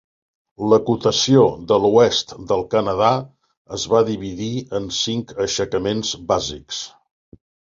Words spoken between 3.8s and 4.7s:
va dividir